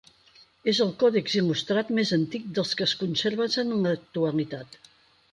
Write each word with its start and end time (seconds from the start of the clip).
És 0.71 0.77
el 0.85 0.93
còdex 1.01 1.35
il·lustrat 1.41 1.91
més 1.97 2.13
antic 2.17 2.47
dels 2.59 2.71
que 2.79 2.85
es 2.87 2.95
conserven 3.01 3.53
en 3.65 3.75
l'actualitat. 3.89 4.79